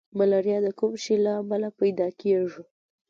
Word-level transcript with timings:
ملاریا 0.17 0.57
د 0.63 0.67
کوم 0.79 0.93
شي 1.03 1.15
له 1.25 1.31
امله 1.41 1.69
پیدا 1.79 2.07
کیږي 2.19 2.61